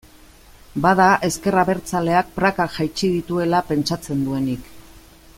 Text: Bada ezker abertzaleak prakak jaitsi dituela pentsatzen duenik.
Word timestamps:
Bada 0.85 1.09
ezker 1.27 1.57
abertzaleak 1.63 2.31
prakak 2.39 2.73
jaitsi 2.79 3.09
dituela 3.17 3.59
pentsatzen 3.69 4.25
duenik. 4.29 4.73